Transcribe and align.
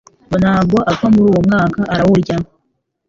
ngo 0.25 0.35
ntabwo 0.43 0.77
apfa 0.91 1.05
muri 1.13 1.25
uwo 1.31 1.41
mwaka, 1.47 1.79
arawurya 1.93 2.37